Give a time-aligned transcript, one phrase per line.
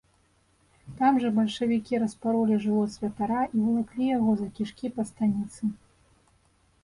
[0.99, 5.61] Там жа бальшавікі распаролі жывот святара і валаклі яго за кішкі па станіцы.